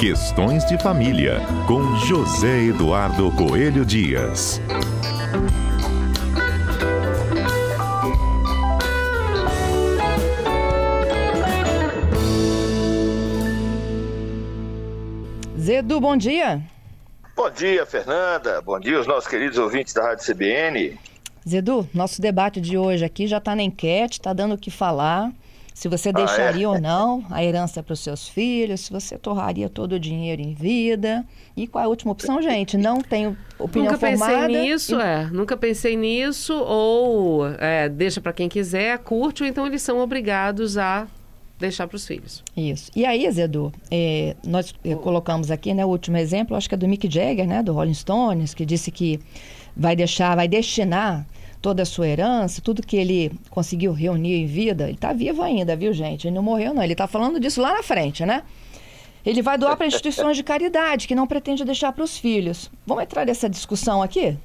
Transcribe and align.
Questões 0.00 0.64
de 0.64 0.78
Família, 0.78 1.42
com 1.68 1.94
José 1.98 2.62
Eduardo 2.62 3.30
Coelho 3.32 3.84
Dias. 3.84 4.58
Zedu, 15.58 16.00
bom 16.00 16.16
dia. 16.16 16.62
Bom 17.36 17.50
dia, 17.50 17.84
Fernanda. 17.84 18.62
Bom 18.62 18.80
dia, 18.80 18.98
os 18.98 19.06
nossos 19.06 19.28
queridos 19.28 19.58
ouvintes 19.58 19.92
da 19.92 20.02
Rádio 20.02 20.24
CBN. 20.24 20.98
Zedu, 21.46 21.86
nosso 21.92 22.22
debate 22.22 22.58
de 22.58 22.78
hoje 22.78 23.04
aqui 23.04 23.26
já 23.26 23.36
está 23.36 23.54
na 23.54 23.62
enquete, 23.62 24.14
está 24.14 24.32
dando 24.32 24.54
o 24.54 24.58
que 24.58 24.70
falar. 24.70 25.30
Se 25.74 25.88
você 25.88 26.12
deixaria 26.12 26.68
ah, 26.68 26.72
é? 26.72 26.74
ou 26.74 26.80
não 26.80 27.24
a 27.30 27.42
herança 27.42 27.82
para 27.82 27.92
os 27.92 28.00
seus 28.00 28.28
filhos, 28.28 28.82
se 28.82 28.90
você 28.90 29.16
torraria 29.16 29.68
todo 29.68 29.92
o 29.92 30.00
dinheiro 30.00 30.42
em 30.42 30.52
vida. 30.52 31.24
E 31.56 31.66
qual 31.66 31.82
é 31.82 31.86
a 31.86 31.88
última 31.88 32.12
opção, 32.12 32.42
gente? 32.42 32.76
Não 32.76 33.00
tenho 33.00 33.36
opinião 33.58 33.92
Nunca 33.92 33.98
formada. 33.98 34.32
Nunca 34.32 34.46
pensei 34.46 34.62
nisso, 34.62 34.96
e... 34.96 35.02
é. 35.02 35.28
Nunca 35.30 35.56
pensei 35.56 35.96
nisso. 35.96 36.54
Ou 36.54 37.46
é, 37.58 37.88
deixa 37.88 38.20
para 38.20 38.32
quem 38.32 38.48
quiser, 38.48 38.98
curte, 38.98 39.42
ou 39.42 39.48
então 39.48 39.66
eles 39.66 39.82
são 39.82 40.00
obrigados 40.00 40.76
a 40.76 41.06
deixar 41.60 41.86
para 41.86 41.96
os 41.96 42.06
filhos. 42.06 42.42
Isso. 42.56 42.90
E 42.96 43.04
aí, 43.04 43.30
Zedu, 43.30 43.70
é, 43.90 44.34
nós 44.44 44.74
é, 44.82 44.94
colocamos 44.94 45.50
aqui, 45.50 45.74
né, 45.74 45.84
o 45.84 45.88
último 45.88 46.16
exemplo, 46.16 46.56
acho 46.56 46.68
que 46.68 46.74
é 46.74 46.78
do 46.78 46.88
Mick 46.88 47.08
Jagger, 47.08 47.46
né, 47.46 47.62
do 47.62 47.72
Rolling 47.72 47.94
Stones, 47.94 48.54
que 48.54 48.64
disse 48.64 48.90
que 48.90 49.20
vai 49.76 49.94
deixar, 49.94 50.34
vai 50.34 50.48
destinar 50.48 51.26
toda 51.60 51.82
a 51.82 51.86
sua 51.86 52.08
herança, 52.08 52.62
tudo 52.62 52.82
que 52.82 52.96
ele 52.96 53.32
conseguiu 53.50 53.92
reunir 53.92 54.34
em 54.34 54.46
vida, 54.46 54.84
ele 54.84 54.94
está 54.94 55.12
vivo 55.12 55.42
ainda, 55.42 55.76
viu, 55.76 55.92
gente? 55.92 56.26
Ele 56.26 56.34
não 56.34 56.42
morreu, 56.42 56.72
não. 56.72 56.82
Ele 56.82 56.92
está 56.92 57.06
falando 57.06 57.38
disso 57.38 57.60
lá 57.60 57.72
na 57.72 57.82
frente, 57.82 58.24
né? 58.24 58.42
Ele 59.24 59.42
vai 59.42 59.58
doar 59.58 59.76
para 59.76 59.86
instituições 59.86 60.36
de 60.36 60.42
caridade 60.42 61.06
que 61.06 61.14
não 61.14 61.26
pretende 61.26 61.64
deixar 61.64 61.92
para 61.92 62.04
os 62.04 62.16
filhos. 62.16 62.70
Vamos 62.86 63.04
entrar 63.04 63.26
nessa 63.26 63.50
discussão 63.50 64.02
aqui? 64.02 64.36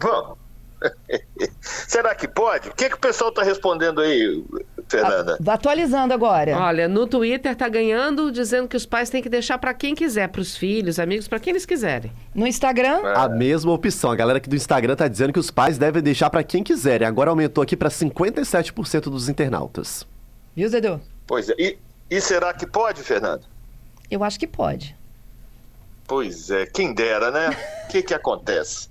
Vamos. 0.00 0.36
Será 1.60 2.14
que 2.14 2.28
pode? 2.28 2.68
O 2.68 2.74
que, 2.74 2.88
que 2.88 2.96
o 2.96 3.00
pessoal 3.00 3.30
está 3.30 3.42
respondendo 3.42 4.00
aí, 4.00 4.44
Fernanda? 4.92 5.38
A, 5.44 5.52
atualizando 5.52 6.14
agora. 6.14 6.56
Olha, 6.56 6.86
no 6.86 7.06
Twitter 7.06 7.56
tá 7.56 7.68
ganhando, 7.68 8.30
dizendo 8.30 8.68
que 8.68 8.76
os 8.76 8.86
pais 8.86 9.10
têm 9.10 9.22
que 9.22 9.28
deixar 9.28 9.58
para 9.58 9.74
quem 9.74 9.94
quiser, 9.94 10.28
para 10.28 10.40
os 10.40 10.56
filhos, 10.56 10.98
amigos, 10.98 11.26
para 11.26 11.40
quem 11.40 11.50
eles 11.52 11.66
quiserem. 11.66 12.12
No 12.34 12.46
Instagram? 12.46 13.00
É. 13.04 13.18
A 13.18 13.28
mesma 13.28 13.72
opção. 13.72 14.10
A 14.10 14.16
galera 14.16 14.38
aqui 14.38 14.48
do 14.48 14.56
Instagram 14.56 14.94
tá 14.94 15.08
dizendo 15.08 15.32
que 15.32 15.38
os 15.38 15.50
pais 15.50 15.78
devem 15.78 16.02
deixar 16.02 16.30
para 16.30 16.42
quem 16.42 16.62
quiserem. 16.62 17.06
Agora 17.06 17.30
aumentou 17.30 17.62
aqui 17.62 17.76
para 17.76 17.88
57% 17.88 19.02
dos 19.04 19.28
internautas. 19.28 20.06
Viu, 20.54 20.68
Zedu? 20.68 21.00
Pois 21.26 21.48
é. 21.48 21.54
E, 21.58 21.78
e 22.10 22.20
será 22.20 22.52
que 22.52 22.66
pode, 22.66 23.02
Fernanda? 23.02 23.42
Eu 24.10 24.22
acho 24.22 24.38
que 24.38 24.46
pode. 24.46 24.94
Pois 26.06 26.50
é, 26.50 26.66
quem 26.66 26.92
dera, 26.92 27.30
né? 27.30 27.50
O 27.84 27.88
que, 27.88 28.02
que 28.02 28.14
acontece? 28.14 28.88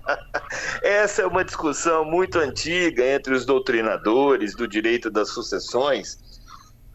Essa 0.82 1.22
é 1.22 1.26
uma 1.26 1.44
discussão 1.44 2.04
muito 2.04 2.38
antiga 2.38 3.04
entre 3.04 3.34
os 3.34 3.44
doutrinadores 3.44 4.54
do 4.54 4.68
direito 4.68 5.10
das 5.10 5.30
sucessões. 5.30 6.18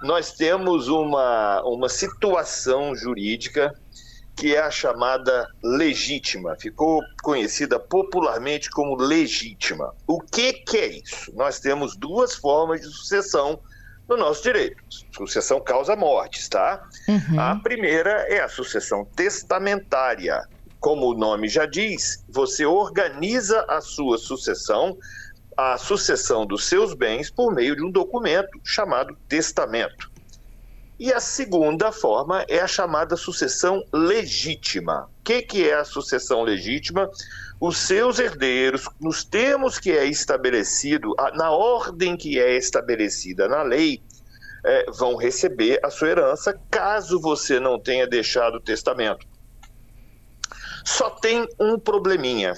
Nós 0.02 0.32
temos 0.32 0.88
uma, 0.88 1.62
uma 1.64 1.90
situação 1.90 2.96
jurídica 2.96 3.74
que 4.40 4.56
é 4.56 4.62
a 4.62 4.72
chamada 4.72 5.46
legítima, 5.62 6.56
ficou 6.56 7.02
conhecida 7.22 7.78
popularmente 7.78 8.70
como 8.70 8.96
legítima. 8.96 9.94
O 10.08 10.22
que, 10.22 10.54
que 10.54 10.78
é 10.78 10.88
isso? 10.88 11.36
Nós 11.36 11.60
temos 11.60 11.98
duas 11.98 12.36
formas 12.36 12.80
de 12.80 12.88
sucessão 12.88 13.60
no 14.10 14.18
nosso 14.18 14.42
direito. 14.42 14.84
Sucessão 15.16 15.62
causa 15.62 15.96
mortes, 15.96 16.50
tá? 16.50 16.84
Uhum. 17.08 17.40
A 17.40 17.56
primeira 17.58 18.26
é 18.28 18.42
a 18.42 18.50
sucessão 18.50 19.06
testamentária. 19.16 20.42
Como 20.80 21.08
o 21.08 21.14
nome 21.14 21.48
já 21.48 21.66
diz, 21.66 22.24
você 22.28 22.66
organiza 22.66 23.66
a 23.70 23.80
sua 23.82 24.18
sucessão, 24.18 24.98
a 25.56 25.78
sucessão 25.78 26.46
dos 26.46 26.68
seus 26.68 26.94
bens, 26.94 27.30
por 27.30 27.54
meio 27.54 27.76
de 27.76 27.84
um 27.84 27.92
documento 27.92 28.60
chamado 28.64 29.16
testamento. 29.28 30.10
E 30.98 31.14
a 31.14 31.20
segunda 31.20 31.92
forma 31.92 32.46
é 32.50 32.60
a 32.60 32.68
chamada 32.68 33.16
sucessão 33.16 33.84
legítima. 33.94 35.10
Que, 35.30 35.44
que 35.44 35.70
é 35.70 35.76
a 35.76 35.86
sucessão 35.86 36.42
legítima? 36.42 37.08
Os 37.62 37.78
seus 37.78 38.18
herdeiros, 38.18 38.90
nos 39.00 39.24
termos 39.24 39.78
que 39.78 39.92
é 39.92 40.04
estabelecido, 40.04 41.14
na 41.36 41.52
ordem 41.52 42.18
que 42.18 42.40
é 42.40 42.58
estabelecida 42.58 43.48
na 43.48 43.62
lei, 43.62 44.02
é, 44.66 44.90
vão 44.90 45.16
receber 45.16 45.80
a 45.86 45.92
sua 45.92 46.08
herança 46.08 46.60
caso 46.72 47.22
você 47.22 47.60
não 47.60 47.80
tenha 47.80 48.08
deixado 48.08 48.56
o 48.56 48.60
testamento. 48.60 49.24
Só 50.84 51.12
tem 51.12 51.48
um 51.60 51.78
probleminha. 51.78 52.54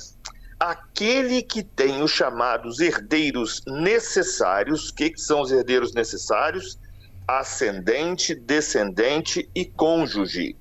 Aquele 0.57 1.41
que 1.41 1.63
tem 1.63 2.01
os 2.01 2.11
chamados 2.11 2.79
herdeiros 2.79 3.61
necessários, 3.67 4.91
o 4.91 4.95
que, 4.95 5.09
que 5.09 5.19
são 5.19 5.41
os 5.41 5.51
herdeiros 5.51 5.93
necessários? 5.93 6.79
ascendente, 7.27 8.35
descendente 8.35 9.49
e 9.55 9.65
cônjuge. 9.65 10.57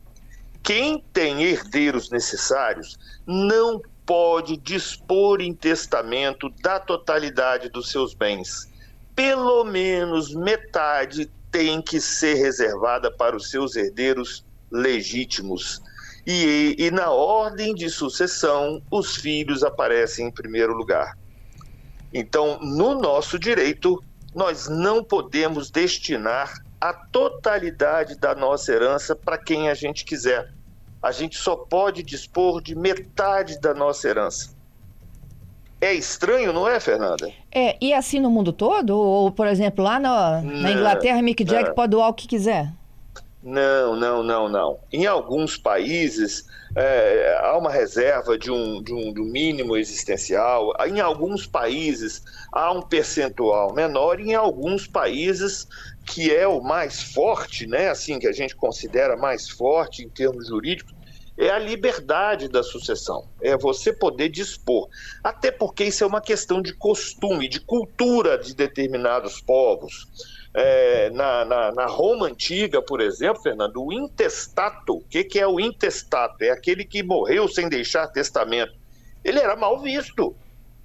Quem 0.63 1.03
tem 1.13 1.43
herdeiros 1.43 2.11
necessários 2.11 2.99
não 3.27 3.81
pode 4.05 4.57
dispor 4.57 5.41
em 5.41 5.55
testamento 5.55 6.51
da 6.63 6.81
totalidade 6.81 7.69
dos 7.69 7.91
seus 7.91 8.15
bens. 8.15 8.69
Pelo 9.15 9.65
menos 9.65 10.35
metade 10.35 11.31
tem 11.51 11.81
que 11.81 12.01
ser 12.01 12.35
reservada 12.35 13.11
para 13.11 13.37
os 13.37 13.51
seus 13.51 13.77
herdeiros 13.77 14.45
legítimos. 14.71 15.81
E, 16.27 16.77
e, 16.79 16.91
na 16.91 17.11
ordem 17.11 17.75
de 17.75 17.89
sucessão, 17.89 18.83
os 18.91 19.17
filhos 19.17 19.63
aparecem 19.65 20.27
em 20.27 20.31
primeiro 20.31 20.75
lugar. 20.75 21.17
Então, 22.13 22.59
no 22.61 23.01
nosso 23.01 23.39
direito, 23.39 24.03
nós 24.35 24.69
não 24.69 25.03
podemos 25.03 25.71
destinar 25.71 26.53
a 26.81 26.93
totalidade 26.93 28.17
da 28.17 28.35
nossa 28.35 28.73
herança 28.73 29.15
para 29.15 29.37
quem 29.37 29.69
a 29.69 29.75
gente 29.75 30.05
quiser. 30.05 30.51
A 31.03 31.13
gente 31.13 31.37
só 31.37 31.57
pode 31.57 32.03
dispor 32.03 32.63
de 32.63 32.75
metade 32.75 33.61
da 33.61 33.75
nossa 33.75 34.09
herança. 34.09 34.55
É 35.81 35.95
estranho, 35.95 36.53
não 36.53 36.69
é, 36.69 36.79
Fernanda? 36.79 37.31
É, 37.51 37.77
e 37.81 37.95
assim 37.95 38.21
no 38.21 38.31
mundo 38.31 38.53
todo? 38.53 38.91
Ou, 38.91 39.31
por 39.31 39.47
exemplo, 39.47 39.83
lá 39.83 39.99
na, 39.99 40.43
na 40.43 40.73
Inglaterra, 40.73 41.23
Mick 41.23 41.45
Jagger 41.47 41.75
pode 41.75 41.93
doar 41.93 42.09
o 42.09 42.15
que 42.15 42.29
quiser? 42.29 42.71
Não, 43.43 43.97
não, 43.97 44.23
não, 44.23 44.49
não. 44.49 44.79
Em 44.93 45.07
alguns 45.07 45.57
países 45.57 46.45
é, 46.77 47.39
há 47.43 47.57
uma 47.57 47.71
reserva 47.71 48.39
de 48.39 48.51
um, 48.51 48.83
de, 48.83 48.93
um, 48.93 49.15
um 49.17 49.25
mínimo 49.25 49.77
existencial. 49.77 50.75
Em 50.87 51.01
alguns 51.01 51.47
países 51.47 52.23
há 52.53 52.71
um 52.71 52.83
percentual 52.83 53.73
menor. 53.73 54.21
Em 54.21 54.35
alguns 54.35 54.87
países 54.87 55.67
que 56.05 56.35
é 56.35 56.47
o 56.47 56.61
mais 56.61 57.01
forte, 57.15 57.67
né? 57.67 57.89
Assim 57.89 58.19
que 58.19 58.27
a 58.27 58.33
gente 58.33 58.55
considera 58.55 59.17
mais 59.17 59.49
forte 59.49 60.03
em 60.03 60.09
termos 60.09 60.49
jurídicos, 60.49 60.95
é 61.39 61.49
a 61.49 61.59
liberdade 61.59 62.49
da 62.49 62.63
sucessão, 62.63 63.27
é 63.41 63.57
você 63.57 63.95
poder 63.95 64.29
dispor. 64.29 64.89
Até 65.25 65.51
porque 65.51 65.85
isso 65.85 66.05
é 66.05 66.07
uma 66.07 66.21
questão 66.21 66.61
de 66.61 66.75
costume, 66.75 67.49
de 67.49 67.61
cultura 67.61 68.37
de 68.37 68.55
determinados 68.55 69.41
povos. 69.41 70.07
É, 70.53 71.11
na, 71.11 71.45
na, 71.45 71.73
na, 71.73 71.87
Roma 71.87 72.27
antiga, 72.27 72.83
por 72.83 73.01
exemplo, 73.01 73.43
Fernando, 73.43 73.85
o 73.85 73.93
intestato, 73.93 74.95
o 74.95 75.05
que, 75.09 75.23
que 75.23 75.39
é 75.39 75.47
o 75.47 75.61
intestato? 75.61 76.43
É 76.43 76.51
aquele 76.51 76.85
que 76.85 77.05
morreu 77.05 77.47
sem 77.47 77.69
deixar 77.69 78.09
testamento. 78.09 78.73
Ele 79.25 79.39
era 79.39 79.55
mal 79.55 79.81
visto. 79.81 80.35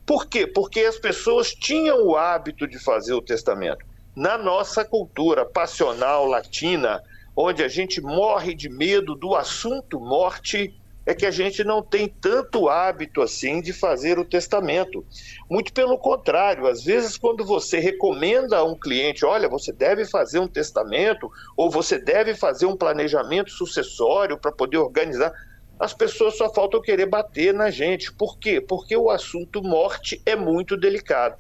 Por 0.06 0.28
quê? 0.28 0.46
Porque 0.46 0.82
as 0.82 1.00
pessoas 1.00 1.50
tinham 1.52 2.06
o 2.06 2.16
hábito 2.16 2.68
de 2.68 2.78
fazer 2.78 3.14
o 3.14 3.22
testamento. 3.22 3.84
Na 4.16 4.38
nossa 4.38 4.86
cultura 4.86 5.44
passional 5.44 6.26
latina, 6.28 7.02
onde 7.36 7.64
a 7.64 7.68
gente 7.68 8.00
morre 8.00 8.54
de 8.54 8.70
medo 8.70 9.16
do 9.16 9.36
assunto 9.36 10.00
morte, 10.00 10.80
é 11.06 11.14
que 11.14 11.26
a 11.26 11.32
gente 11.32 11.64
não 11.64 11.84
tem 11.84 12.08
tanto 12.08 12.68
hábito 12.68 13.22
assim 13.22 13.62
de 13.62 13.72
fazer 13.72 14.18
o 14.18 14.26
testamento. 14.26 15.06
Muito 15.50 15.72
pelo 15.72 15.98
contrário, 15.98 16.68
às 16.68 16.84
vezes 16.84 17.16
quando 17.18 17.46
você 17.46 17.80
recomenda 17.80 18.58
a 18.58 18.64
um 18.64 18.78
cliente, 18.78 19.26
olha, 19.26 19.48
você 19.48 19.72
deve 19.72 20.06
fazer 20.06 20.40
um 20.40 20.48
testamento 20.48 21.30
ou 21.56 21.70
você 21.70 22.00
deve 22.00 22.34
fazer 22.34 22.66
um 22.66 22.76
planejamento 22.76 23.52
sucessório 23.52 24.38
para 24.38 24.52
poder 24.52 24.78
organizar, 24.78 25.32
as 25.80 25.94
pessoas 25.94 26.38
só 26.38 26.52
faltam 26.52 26.82
querer 26.82 27.06
bater 27.06 27.54
na 27.54 27.70
gente. 27.70 28.12
Por 28.12 28.40
quê? 28.40 28.60
Porque 28.60 28.96
o 28.96 29.10
assunto 29.10 29.62
morte 29.62 30.22
é 30.26 30.36
muito 30.36 30.76
delicado. 30.76 31.36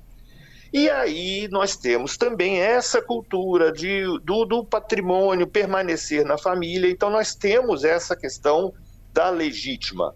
E 0.73 0.89
aí 0.89 1.47
nós 1.50 1.77
temos 1.77 2.17
também 2.17 2.59
essa 2.59 3.01
cultura 3.01 3.71
de, 3.71 4.03
do, 4.23 4.44
do 4.44 4.65
patrimônio 4.65 5.47
permanecer 5.47 6.25
na 6.25 6.38
família, 6.38 6.91
então 6.91 7.09
nós 7.09 7.33
temos 7.33 7.85
essa 7.85 8.13
questão 8.13 8.73
da 9.15 9.29
legítima. 9.29 10.13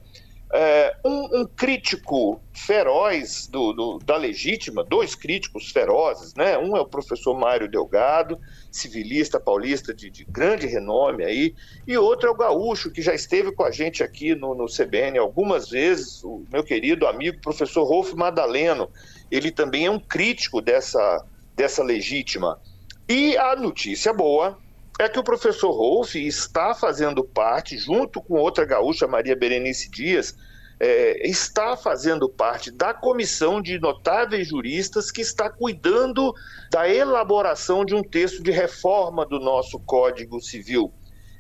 é, 0.52 0.96
um, 1.06 1.42
um, 1.42 1.46
crítico 1.46 2.42
feroz 2.52 3.48
do, 3.48 3.72
do, 3.72 4.00
da 4.00 4.18
legítima, 4.18 4.84
dois 4.84 5.14
críticos 5.14 5.72
ferozes, 5.72 6.34
né? 6.34 6.58
Um 6.58 6.76
é 6.76 6.82
o 6.82 6.88
professor 6.88 7.38
Mário 7.38 7.70
Delgado, 7.70 8.38
civilista 8.72 9.40
paulista 9.40 9.94
de, 9.94 10.10
de, 10.10 10.26
grande 10.26 10.66
renome 10.66 11.24
aí, 11.24 11.56
e 11.88 11.96
outro 11.98 12.30
é 12.30 12.32
o 12.32 12.36
Gaúcho, 12.36 12.90
que 12.90 13.00
já 13.00 13.14
esteve 13.14 13.52
com 13.52 13.64
a 13.64 13.70
gente 13.70 14.04
aqui 14.04 14.34
no, 14.34 14.56
no 14.56 14.66
CBN 14.66 15.20
algumas 15.20 15.70
vezes, 15.70 16.24
o 16.24 16.44
meu 16.52 16.64
querido 16.64 17.06
amigo 17.06 17.40
professor 17.42 17.84
Rolf 17.84 18.14
Madaleno. 18.14 18.90
Ele 19.30 19.52
também 19.52 19.86
é 19.86 19.92
um 19.92 20.00
crítico 20.00 20.62
dessa, 20.62 21.24
dessa 21.56 21.84
legítima. 21.84 22.60
E 23.08 23.38
a 23.38 23.56
notícia 23.56 24.12
boa 24.12 24.58
é 25.00 25.08
que 25.08 25.18
o 25.18 25.24
professor 25.24 25.72
Rolf 25.72 26.16
está 26.16 26.76
fazendo 26.76 27.24
parte, 27.24 27.78
junto 27.78 28.22
com 28.22 28.34
outra 28.34 28.66
gaúcha, 28.66 29.08
Maria 29.08 29.34
Berenice 29.34 29.90
Dias, 29.90 30.36
é, 30.78 31.26
está 31.26 31.78
fazendo 31.78 32.28
parte 32.28 32.70
da 32.70 32.94
comissão 32.94 33.62
de 33.62 33.80
notáveis 33.80 34.50
juristas 34.50 35.10
que 35.10 35.22
está 35.22 35.50
cuidando 35.50 36.34
da 36.70 36.88
elaboração 36.88 37.86
de 37.86 37.96
um 37.96 38.04
texto 38.04 38.44
de 38.44 38.52
reforma 38.52 39.26
do 39.26 39.40
nosso 39.40 39.80
Código 39.80 40.42
Civil. 40.42 40.92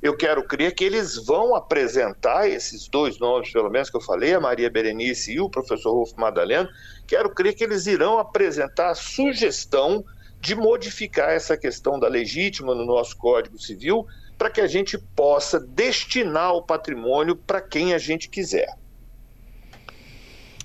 Eu 0.01 0.15
quero 0.15 0.47
crer 0.47 0.73
que 0.73 0.85
eles 0.85 1.17
vão 1.17 1.53
apresentar 1.53 2.50
esses 2.50 2.88
dois 2.88 3.19
nomes, 3.19 3.51
pelo 3.51 3.69
menos 3.69 3.89
que 3.89 3.97
eu 3.97 4.01
falei, 4.01 4.33
a 4.33 4.39
Maria 4.39 4.69
Berenice 4.69 5.33
e 5.33 5.41
o 5.41 5.50
professor 5.50 5.91
Rolf 5.91 6.13
Madaleno, 6.17 6.69
quero 7.06 7.29
crer 7.29 7.53
que 7.53 7.65
eles 7.65 7.88
irão 7.88 8.19
apresentar 8.19 8.91
a 8.91 8.95
sugestão 8.95 10.06
de 10.41 10.56
modificar 10.56 11.31
essa 11.31 11.57
questão 11.57 12.00
da 12.00 12.07
legítima 12.07 12.74
no 12.74 12.86
nosso 12.86 13.18
Código 13.18 13.59
Civil 13.59 14.06
para 14.38 14.50
que 14.50 14.62
a 14.62 14.68
gente 14.68 14.97
possa 14.97 15.59
destinar 15.59 16.53
o 16.53 16.62
patrimônio 16.62 17.36
para 17.36 17.62
quem 17.62 17.94
a 17.94 17.97
gente 17.97 18.30
quiser. 18.30 18.74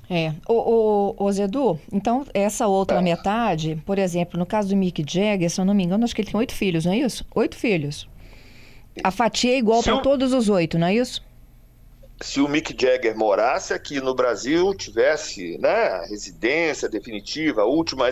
É. 0.08 0.32
O, 0.48 1.14
o, 1.18 1.24
o 1.24 1.32
Zedu, 1.32 1.80
então, 1.92 2.26
essa 2.34 2.66
outra 2.66 2.98
é. 2.98 3.02
metade, 3.02 3.82
por 3.86 3.98
exemplo, 3.98 4.38
no 4.38 4.46
caso 4.46 4.68
do 4.68 4.76
Mick 4.76 5.02
Jagger, 5.06 5.50
se 5.50 5.60
eu 5.60 5.64
não 5.64 5.74
me 5.74 5.82
engano, 5.82 6.04
acho 6.04 6.14
que 6.14 6.20
ele 6.20 6.30
tem 6.30 6.38
oito 6.38 6.54
filhos, 6.54 6.84
não 6.84 6.92
é 6.92 6.98
isso? 6.98 7.24
Oito 7.34 7.56
filhos. 7.56 8.08
A 9.02 9.10
fatia 9.10 9.54
é 9.54 9.58
igual 9.58 9.82
para 9.82 9.98
todos 9.98 10.32
os 10.32 10.48
oito, 10.48 10.78
não 10.78 10.86
é 10.86 10.94
isso? 10.94 11.24
Se 12.20 12.40
o 12.40 12.48
Mick 12.48 12.74
Jagger 12.80 13.16
morasse 13.16 13.74
aqui 13.74 14.00
no 14.00 14.14
Brasil, 14.14 14.72
tivesse 14.74 15.58
né, 15.58 16.06
residência 16.06 16.88
definitiva, 16.88 17.64
última, 17.64 18.06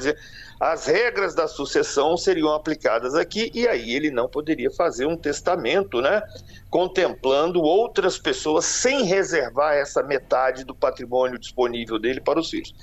as 0.59 0.87
regras 0.87 1.35
da 1.35 1.47
sucessão 1.47 2.17
seriam 2.17 2.53
aplicadas 2.53 3.15
aqui 3.15 3.51
e 3.55 3.67
aí 3.69 3.95
ele 3.95 4.11
não 4.11 4.29
poderia 4.29 4.71
fazer 4.71 5.07
um 5.07 5.17
testamento, 5.17 6.01
né, 6.01 6.21
contemplando 6.69 7.63
outras 7.63 8.19
pessoas 8.19 8.65
sem 8.65 9.05
reservar 9.05 9.75
essa 9.75 10.03
metade 10.03 10.65
do 10.65 10.75
patrimônio 10.75 11.39
disponível 11.39 11.99
dele 11.99 12.21
para 12.21 12.41
os 12.41 12.51
filhos. 12.51 12.75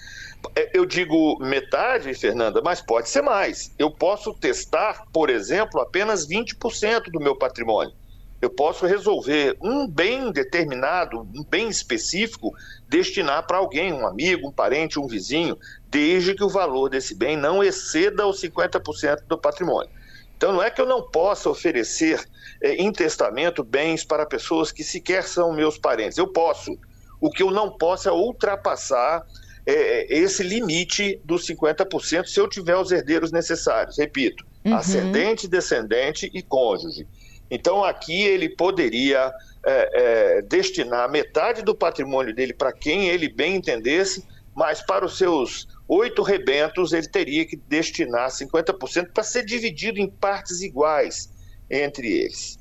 É, 0.56 0.72
eu 0.74 0.86
digo 0.86 1.38
metade, 1.40 2.14
Fernanda, 2.14 2.62
mas 2.64 2.82
pode 2.82 3.10
ser 3.10 3.22
mais. 3.22 3.74
Eu 3.78 3.92
posso 3.92 4.34
testar, 4.34 5.04
por 5.12 5.30
exemplo, 5.30 5.82
apenas 5.82 6.26
20% 6.26 7.12
do 7.12 7.20
meu 7.20 7.36
patrimônio 7.36 7.94
eu 8.42 8.50
posso 8.50 8.86
resolver 8.86 9.58
um 9.62 9.88
bem 9.88 10.32
determinado, 10.32 11.20
um 11.20 11.44
bem 11.44 11.68
específico, 11.68 12.54
destinar 12.88 13.46
para 13.46 13.58
alguém, 13.58 13.92
um 13.92 14.08
amigo, 14.08 14.48
um 14.48 14.52
parente, 14.52 15.00
um 15.00 15.08
vizinho, 15.08 15.58
desde 15.88 16.34
que 16.34 16.44
o 16.44 16.50
valor 16.50 16.90
desse 16.90 17.14
bem 17.14 17.36
não 17.36 17.64
exceda 17.64 18.26
os 18.26 18.42
50% 18.42 19.24
do 19.28 19.38
patrimônio. 19.38 19.90
Então, 20.38 20.54
não 20.54 20.64
é 20.64 20.72
que 20.72 20.80
eu 20.80 20.86
não 20.86 21.02
possa 21.02 21.50
oferecer 21.50 22.26
é, 22.62 22.76
em 22.76 22.92
testamento 22.94 23.62
bens 23.62 24.06
para 24.06 24.26
pessoas 24.26 24.72
que 24.72 24.86
sequer 24.86 25.24
são 25.24 25.52
meus 25.52 25.78
parentes. 25.78 26.18
Eu 26.18 26.28
posso. 26.28 26.78
O 27.20 27.30
que 27.30 27.44
eu 27.44 27.52
não 27.52 27.70
posso 27.70 28.08
é 28.08 28.12
ultrapassar 28.14 29.26
é, 29.66 30.18
esse 30.18 30.42
limite 30.42 31.20
dos 31.26 31.46
50% 31.46 32.26
se 32.26 32.40
eu 32.40 32.48
tiver 32.48 32.78
os 32.78 32.90
herdeiros 32.90 33.34
necessários. 33.34 33.98
Repito, 33.98 34.46
uhum. 34.64 34.76
ascendente, 34.76 35.46
descendente 35.46 36.32
e 36.34 36.42
cônjuge. 36.42 37.06
Então, 37.50 37.84
aqui 37.84 38.22
ele 38.24 38.50
poderia 38.50 39.34
é, 39.66 39.90
é, 39.94 40.42
destinar 40.42 41.10
metade 41.10 41.64
do 41.64 41.76
patrimônio 41.76 42.34
dele 42.34 42.54
para 42.54 42.72
quem 42.72 43.10
ele 43.10 43.28
bem 43.28 43.56
entendesse, 43.56 44.24
mas 44.56 44.82
para 44.82 45.06
os 45.06 45.18
seus 45.18 45.68
oito 45.88 46.22
rebentos 46.22 46.94
ele 46.94 47.08
teria 47.08 47.46
que 47.46 47.56
destinar 47.56 48.30
50% 48.30 49.12
para 49.12 49.24
ser 49.24 49.44
dividido 49.44 50.00
em 50.00 50.08
partes 50.08 50.62
iguais 50.62 51.30
entre 51.70 52.08
eles. 52.08 52.60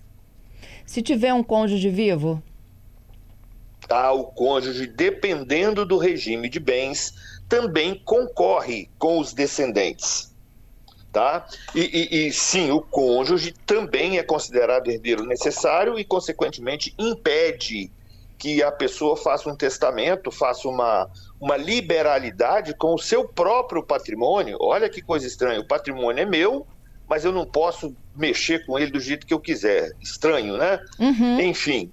Se 0.87 1.03
tiver 1.03 1.35
um 1.35 1.43
cônjuge 1.43 1.91
vivo? 1.91 2.43
Ah, 3.91 4.13
o 4.13 4.25
cônjuge, 4.25 4.87
dependendo 4.87 5.85
do 5.85 5.99
regime 5.99 6.49
de 6.49 6.61
bens, 6.61 7.15
também 7.49 7.95
concorre 8.05 8.91
com 8.99 9.19
os 9.19 9.33
descendentes 9.33 10.29
tá? 11.13 11.47
E, 11.75 11.81
e, 11.81 12.27
e, 12.27 12.33
sim, 12.33 12.71
o 12.71 12.81
cônjuge 12.81 13.53
também 13.67 14.19
é 14.19 14.23
considerado 14.23 14.91
herdeiro 14.91 15.25
necessário 15.25 15.99
e, 15.99 16.05
consequentemente, 16.05 16.95
impede 16.99 17.91
que 18.39 18.63
a 18.63 18.71
pessoa 18.71 19.17
faça 19.17 19.51
um 19.51 19.57
testamento, 19.57 20.31
faça 20.31 20.69
uma, 20.69 21.11
uma 21.41 21.57
liberalidade 21.57 22.75
com 22.75 22.95
o 22.95 22.99
seu 22.99 23.27
próprio 23.27 23.83
patrimônio. 23.83 24.57
Olha 24.61 24.89
que 24.89 25.03
coisa 25.03 25.27
estranha, 25.27 25.61
o 25.61 25.67
patrimônio 25.67 26.23
é 26.23 26.27
meu, 26.27 26.67
mas 27.09 27.25
eu 27.25 27.33
não 27.33 27.45
posso 27.45 27.95
mexer 28.15 28.65
com 28.65 28.79
ele 28.79 28.93
do 28.93 29.01
jeito 29.01 29.27
que 29.27 29.35
eu 29.35 29.41
quiser. 29.41 29.91
Estranho, 30.01 30.57
né? 30.57 30.79
Uhum. 31.01 31.41
Enfim. 31.41 31.91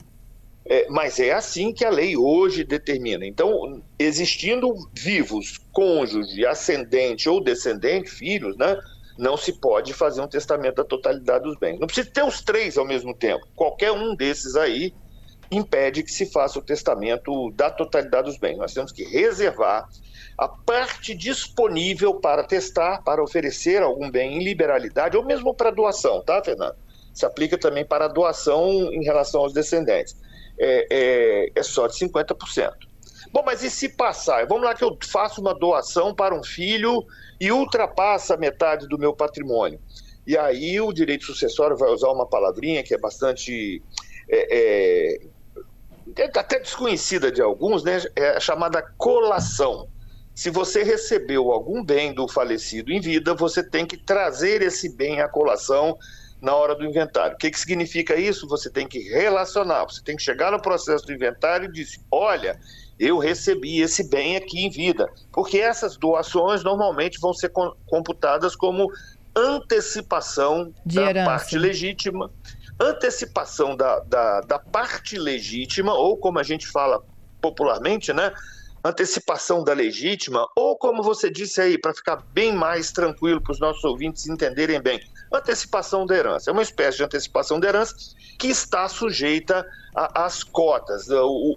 É, 0.68 0.88
mas 0.90 1.20
é 1.20 1.32
assim 1.32 1.72
que 1.72 1.86
a 1.86 1.90
lei 1.90 2.18
hoje 2.18 2.64
determina. 2.64 3.26
Então, 3.26 3.82
existindo 4.00 4.74
vivos, 4.94 5.60
cônjuge, 5.72 6.46
ascendente 6.46 7.30
ou 7.30 7.44
descendente, 7.44 8.10
filhos, 8.10 8.58
né? 8.58 8.76
Não 9.18 9.38
se 9.38 9.54
pode 9.54 9.94
fazer 9.94 10.22
um 10.22 10.28
testamento 10.28 10.76
da 10.76 10.84
totalidade 10.84 11.44
dos 11.44 11.58
bens. 11.58 11.80
Não 11.80 11.88
precisa 11.88 12.10
ter 12.12 12.24
os 12.24 12.42
três 12.42 12.78
ao 12.78 12.86
mesmo 12.86 13.14
tempo. 13.14 13.46
Qualquer 13.56 13.92
um 13.92 14.16
desses 14.16 14.56
aí 14.56 14.94
impede 15.50 16.04
que 16.04 16.12
se 16.12 16.26
faça 16.26 16.60
o 16.60 16.62
testamento 16.62 17.52
da 17.52 17.70
totalidade 17.70 18.26
dos 18.26 18.38
bens. 18.38 18.58
Nós 18.58 18.74
temos 18.74 18.92
que 18.92 19.04
reservar 19.04 19.88
a 20.38 20.48
parte 20.48 21.16
disponível 21.16 22.16
para 22.16 22.44
testar, 22.44 23.02
para 23.04 23.24
oferecer 23.24 23.82
algum 23.82 24.12
bem 24.12 24.38
em 24.38 24.44
liberalidade, 24.44 25.16
ou 25.16 25.24
mesmo 25.24 25.54
para 25.54 25.72
doação, 25.72 26.22
tá, 26.22 26.44
Fernando? 26.44 26.76
Se 27.14 27.26
aplica 27.26 27.58
também 27.58 27.86
para 27.86 28.10
doação 28.10 28.70
em 28.92 29.04
relação 29.04 29.42
aos 29.42 29.54
descendentes. 29.54 30.18
É, 30.60 30.88
é, 30.90 31.52
é 31.56 31.64
só 31.64 31.88
de 31.88 31.94
50%. 31.94 32.72
Bom, 33.31 33.44
mas 33.45 33.63
e 33.63 33.69
se 33.69 33.89
passar? 33.89 34.45
Vamos 34.48 34.63
lá 34.63 34.74
que 34.74 34.83
eu 34.83 34.98
faço 35.12 35.42
uma 35.42 35.54
doação 35.54 36.13
para 36.13 36.38
um 36.38 36.44
filho 36.44 37.04
e 37.39 37.51
ultrapassa 37.51 38.38
metade 38.38 38.88
do 38.88 38.98
meu 38.98 39.13
patrimônio. 39.13 39.80
E 40.25 40.38
aí 40.38 40.80
o 40.81 40.92
direito 40.92 41.25
sucessório 41.25 41.77
vai 41.77 41.89
usar 41.92 42.10
uma 42.10 42.25
palavrinha 42.25 42.83
que 42.83 42.94
é 42.94 42.98
bastante. 42.98 43.81
É, 44.28 44.57
é, 44.57 45.19
é 46.18 46.40
até 46.40 46.59
desconhecida 46.59 47.31
de 47.31 47.42
alguns, 47.42 47.83
né? 47.83 48.02
É 48.16 48.40
chamada 48.40 48.81
colação. 48.97 49.88
Se 50.33 50.50
você 50.50 50.83
recebeu 50.83 51.52
algum 51.52 51.83
bem 51.83 52.14
do 52.14 52.28
falecido 52.28 52.92
em 52.92 53.00
vida, 53.00 53.33
você 53.33 53.64
tem 53.64 53.85
que 53.85 53.97
trazer 53.97 54.61
esse 54.61 54.94
bem 54.95 55.21
à 55.21 55.30
colação 55.30 55.97
na 56.42 56.54
hora 56.54 56.76
do 56.76 56.85
inventário. 56.85 57.35
O 57.35 57.38
que, 57.38 57.50
que 57.50 57.59
significa 57.59 58.16
isso? 58.16 58.47
Você 58.47 58.69
tem 58.69 58.88
que 58.88 59.00
relacionar, 59.00 59.85
você 59.85 60.02
tem 60.04 60.16
que 60.16 60.23
chegar 60.23 60.52
no 60.52 60.61
processo 60.61 61.06
do 61.06 61.14
inventário 61.14 61.69
e 61.69 61.71
dizer: 61.71 62.00
olha, 62.11 62.59
eu 62.99 63.18
recebi 63.18 63.81
esse 63.81 64.09
bem 64.09 64.35
aqui 64.35 64.66
em 64.66 64.69
vida. 64.69 65.09
Porque 65.31 65.57
essas 65.57 65.97
doações 65.97 66.64
normalmente 66.64 67.19
vão 67.19 67.33
ser 67.33 67.52
computadas 67.85 68.56
como 68.56 68.92
antecipação 69.35 70.73
De 70.85 70.95
da 70.95 71.09
herança. 71.09 71.30
parte 71.30 71.57
legítima. 71.57 72.31
Antecipação 72.80 73.75
da, 73.75 73.99
da, 74.02 74.42
da 74.42 74.59
parte 74.59 75.18
legítima, 75.18 75.94
ou 75.94 76.18
como 76.18 76.40
a 76.40 76.44
gente 76.44 76.68
fala 76.68 77.02
popularmente, 77.42 78.11
né? 78.14 78.33
Antecipação 78.85 79.63
da 79.63 79.73
legítima, 79.73 80.47
ou 80.56 80.77
como 80.77 81.01
você 81.01 81.30
disse 81.30 81.59
aí, 81.59 81.77
para 81.77 81.94
ficar 81.94 82.18
bem 82.31 82.54
mais 82.54 82.92
tranquilo 82.92 83.42
para 83.42 83.51
os 83.51 83.59
nossos 83.59 83.83
ouvintes 83.83 84.27
entenderem 84.27 84.80
bem, 84.80 84.99
antecipação 85.33 86.06
da 86.06 86.15
herança. 86.15 86.51
É 86.51 86.54
uma 86.54 86.61
espécie 86.61 86.97
de 86.97 87.04
antecipação 87.04 87.59
da 87.59 87.68
herança 87.68 87.95
que 88.37 88.47
está 88.47 88.87
sujeita 88.87 89.65
às 89.95 90.44
cotas. 90.44 91.07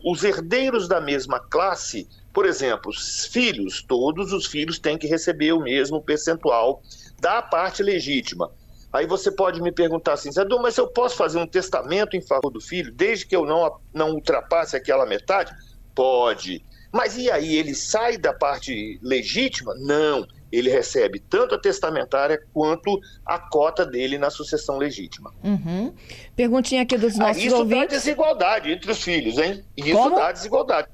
Os 0.04 0.24
herdeiros 0.24 0.88
da 0.88 1.02
mesma 1.02 1.38
classe, 1.38 2.08
por 2.32 2.46
exemplo, 2.46 2.90
os 2.90 3.26
filhos, 3.26 3.82
todos 3.82 4.32
os 4.32 4.46
filhos 4.46 4.78
têm 4.78 4.96
que 4.96 5.06
receber 5.06 5.52
o 5.52 5.60
mesmo 5.60 6.02
percentual 6.02 6.80
da 7.20 7.42
parte 7.42 7.82
legítima. 7.82 8.50
Aí 8.90 9.06
você 9.06 9.30
pode 9.30 9.60
me 9.60 9.70
perguntar 9.70 10.14
assim, 10.14 10.32
Zadu, 10.32 10.58
mas 10.60 10.78
eu 10.78 10.88
posso 10.88 11.14
fazer 11.14 11.38
um 11.38 11.46
testamento 11.46 12.16
em 12.16 12.22
favor 12.22 12.50
do 12.50 12.60
filho 12.60 12.90
desde 12.90 13.26
que 13.26 13.36
eu 13.36 13.44
não, 13.44 13.70
não 13.92 14.12
ultrapasse 14.12 14.74
aquela 14.74 15.04
metade? 15.04 15.52
Pode. 15.94 16.64
Mas 16.98 17.16
e 17.16 17.30
aí, 17.30 17.54
ele 17.54 17.76
sai 17.76 18.18
da 18.18 18.32
parte 18.32 18.98
legítima? 19.00 19.72
Não. 19.76 20.26
Ele 20.50 20.68
recebe 20.68 21.20
tanto 21.20 21.54
a 21.54 21.58
testamentária 21.58 22.42
quanto 22.52 22.98
a 23.24 23.38
cota 23.38 23.86
dele 23.86 24.18
na 24.18 24.30
sucessão 24.30 24.78
legítima. 24.78 25.32
Uhum. 25.44 25.94
Perguntinha 26.34 26.82
aqui 26.82 26.98
dos 26.98 27.16
nossos 27.16 27.40
isso 27.40 27.54
ouvintes. 27.54 27.82
Isso 27.82 27.88
dá 27.88 27.96
desigualdade 27.98 28.72
entre 28.72 28.90
os 28.90 29.00
filhos, 29.00 29.38
hein? 29.38 29.64
Isso 29.76 29.92
Como? 29.92 30.16
dá 30.16 30.32
desigualdade. 30.32 30.88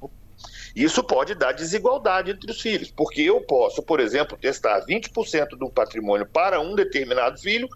Isso 0.75 1.03
pode 1.03 1.33
dar 1.33 1.53
desigualdade 1.53 2.29
entre 2.29 2.51
os 2.51 2.61
filhos, 2.61 2.91
porque 2.91 3.23
eu 3.23 3.41
posso, 3.41 3.81
por 3.81 3.99
exemplo, 3.99 4.37
testar 4.37 4.85
20% 4.85 5.57
do 5.57 5.71
patrimônio 5.71 6.27
para 6.27 6.61
um 6.61 6.75
determinado 6.75 7.39
filho 7.39 7.67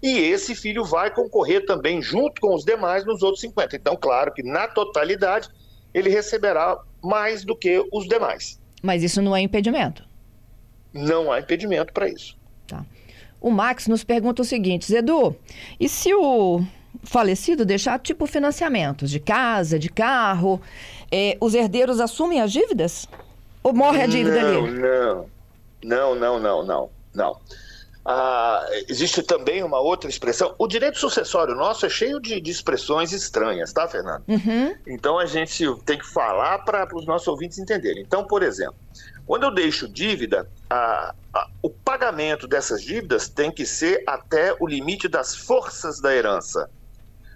e 0.00 0.20
esse 0.20 0.54
filho 0.54 0.84
vai 0.84 1.12
concorrer 1.12 1.66
também 1.66 2.00
junto 2.00 2.40
com 2.40 2.54
os 2.54 2.64
demais 2.64 3.04
nos 3.04 3.22
outros 3.24 3.40
50. 3.40 3.74
Então, 3.74 3.96
claro 3.96 4.32
que 4.32 4.44
na 4.44 4.68
totalidade 4.68 5.48
ele 5.92 6.10
receberá 6.10 6.78
mais 7.02 7.44
do 7.44 7.56
que 7.56 7.84
os 7.92 8.06
demais. 8.06 8.60
Mas 8.82 9.02
isso 9.02 9.20
não 9.20 9.34
é 9.34 9.40
impedimento. 9.40 10.04
Não 10.92 11.32
há 11.32 11.40
impedimento 11.40 11.92
para 11.92 12.08
isso. 12.08 12.36
Tá. 12.66 12.84
O 13.40 13.50
Max 13.50 13.86
nos 13.86 14.04
pergunta 14.04 14.42
o 14.42 14.44
seguinte, 14.44 14.92
Edu, 14.94 15.34
e 15.80 15.88
se 15.88 16.14
o 16.14 16.62
falecido 17.02 17.64
deixar 17.64 17.98
tipo 17.98 18.26
financiamentos 18.26 19.10
de 19.10 19.18
casa, 19.18 19.78
de 19.78 19.88
carro, 19.88 20.60
eh, 21.10 21.36
os 21.40 21.54
herdeiros 21.54 22.00
assumem 22.00 22.40
as 22.40 22.52
dívidas? 22.52 23.08
Ou 23.62 23.72
morre 23.72 24.02
a 24.02 24.06
dívida 24.06 24.42
não, 24.42 24.64
ali? 24.64 24.78
Não, 24.78 25.26
não, 25.82 26.14
não, 26.14 26.40
não, 26.40 26.64
não, 26.64 26.90
não. 27.14 27.36
Ah, 28.04 28.66
existe 28.88 29.22
também 29.22 29.62
uma 29.62 29.80
outra 29.80 30.10
expressão. 30.10 30.54
O 30.58 30.66
direito 30.66 30.98
sucessório 30.98 31.54
nosso 31.54 31.86
é 31.86 31.88
cheio 31.88 32.20
de, 32.20 32.40
de 32.40 32.50
expressões 32.50 33.12
estranhas, 33.12 33.72
tá, 33.72 33.86
Fernando? 33.86 34.24
Uhum. 34.26 34.74
Então 34.86 35.18
a 35.18 35.26
gente 35.26 35.64
tem 35.84 35.98
que 35.98 36.06
falar 36.06 36.58
para 36.64 36.88
os 36.94 37.06
nossos 37.06 37.28
ouvintes 37.28 37.58
entenderem. 37.58 38.02
Então, 38.02 38.24
por 38.24 38.42
exemplo, 38.42 38.74
quando 39.24 39.44
eu 39.44 39.54
deixo 39.54 39.88
dívida, 39.88 40.48
a, 40.68 41.14
a, 41.32 41.48
o 41.62 41.70
pagamento 41.70 42.48
dessas 42.48 42.82
dívidas 42.82 43.28
tem 43.28 43.52
que 43.52 43.64
ser 43.64 44.02
até 44.06 44.54
o 44.58 44.66
limite 44.66 45.06
das 45.06 45.36
forças 45.36 46.00
da 46.00 46.14
herança. 46.14 46.68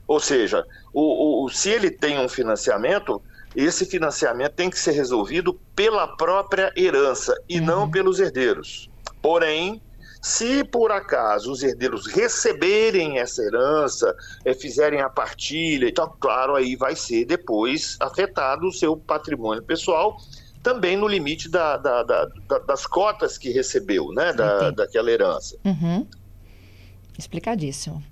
Ou 0.07 0.19
seja, 0.19 0.65
o, 0.93 1.45
o, 1.45 1.49
se 1.49 1.71
ele 1.71 1.91
tem 1.91 2.19
um 2.19 2.29
financiamento, 2.29 3.23
esse 3.55 3.87
financiamento 3.87 4.53
tem 4.53 4.69
que 4.69 4.79
ser 4.79 4.93
resolvido 4.93 5.55
pela 5.77 6.09
própria 6.17 6.73
herança 6.77 7.35
e 7.49 7.61
não 7.61 7.89
pelos 7.89 8.19
herdeiros. 8.19 8.91
Porém, 9.23 9.81
se 10.27 10.65
por 10.65 10.91
acaso 10.91 11.53
os 11.53 11.63
herdeiros 11.63 12.09
receberem 12.09 13.21
essa 13.21 13.41
herança, 13.43 14.13
eh, 14.45 14.55
fizerem 14.55 15.01
a 15.01 15.09
partilha, 15.09 15.89
então, 15.89 16.13
claro, 16.19 16.57
aí 16.57 16.75
vai 16.75 16.97
ser 16.97 17.25
depois 17.25 17.97
afetado 18.01 18.67
o 18.67 18.73
seu 18.73 18.97
patrimônio 18.97 19.63
pessoal, 19.63 20.17
também 20.65 20.97
no 20.97 21.07
limite 21.07 21.49
da- 21.49 21.77
da- 21.77 22.03
da- 22.03 22.25
da- 22.49 22.59
das 22.59 22.85
cotas 22.89 23.39
que 23.39 23.51
recebeu, 23.51 24.09
né, 24.13 24.33
daquela 24.75 25.09
herança. 25.13 25.57
Uhum. 25.65 26.05
Explicadíssimo. 27.17 28.03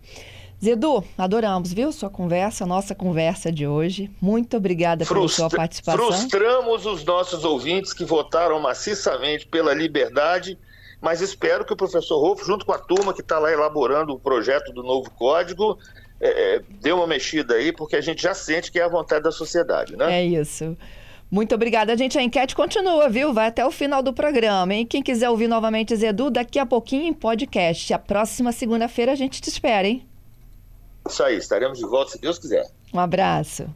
Zedu, 0.63 1.03
adoramos, 1.19 1.73
viu, 1.73 1.91
sua 1.91 2.09
conversa, 2.09 2.65
nossa 2.65 2.95
conversa 2.95 3.51
de 3.51 3.67
hoje. 3.67 4.09
Muito 4.21 4.57
obrigada 4.57 5.05
pela 5.05 5.29
sua 5.29 5.51
participação. 5.51 6.07
Frustramos 6.13 6.87
os 6.87 7.05
nossos 7.05 7.45
ouvintes 7.45 7.93
que 7.93 8.05
votaram 8.05 8.61
maciçamente 8.61 9.49
pela 9.49 9.75
liberdade, 9.75 10.57
mas 11.05 11.21
espero 11.21 11.67
que 11.67 11.73
o 11.75 11.77
professor 11.77 12.19
Rolfo, 12.19 12.47
junto 12.47 12.65
com 12.65 12.73
a 12.73 12.79
turma 12.79 13.13
que 13.13 13.21
está 13.21 13.39
lá 13.39 13.53
elaborando 13.53 14.15
o 14.15 14.19
projeto 14.19 14.73
do 14.73 14.83
novo 14.83 15.11
código, 15.11 15.79
é, 16.19 16.55
é, 16.57 16.63
dê 16.81 16.93
uma 16.93 17.07
mexida 17.07 17.57
aí, 17.57 17.73
porque 17.73 17.95
a 17.95 18.01
gente 18.01 18.23
já 18.23 18.33
sente 18.33 18.73
que 18.73 18.81
é 18.81 18.85
a 18.85 18.89
vontade 18.89 19.23
da 19.23 19.31
sociedade, 19.31 19.95
né? 19.99 20.21
É 20.21 20.25
isso. 20.25 20.75
Muito 21.31 21.55
obrigada, 21.55 21.95
gente. 21.95 22.17
A 22.17 22.23
enquete 22.23 22.57
continua, 22.57 23.11
viu? 23.11 23.35
Vai 23.35 23.49
até 23.49 23.67
o 23.67 23.71
final 23.71 24.03
do 24.03 24.15
programa, 24.15 24.73
hein? 24.73 24.87
Quem 24.87 25.03
quiser 25.03 25.29
ouvir 25.29 25.47
novamente 25.47 25.95
Zedu, 25.95 26.31
daqui 26.31 26.59
a 26.59 26.65
pouquinho 26.65 27.05
em 27.05 27.13
podcast. 27.13 27.93
A 27.93 27.99
próxima 27.99 28.51
segunda-feira 28.51 29.13
a 29.13 29.15
gente 29.15 29.43
te 29.43 29.51
espera, 29.51 29.87
hein? 29.87 30.07
Isso 31.07 31.23
aí, 31.23 31.37
estaremos 31.37 31.79
de 31.79 31.85
volta 31.85 32.13
se 32.13 32.19
Deus 32.19 32.39
quiser. 32.39 32.65
Um 32.95 32.99
abraço. 32.99 33.69